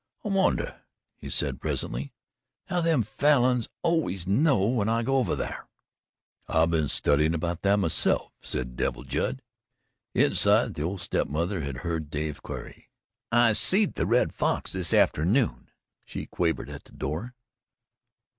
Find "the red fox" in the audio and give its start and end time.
13.93-14.71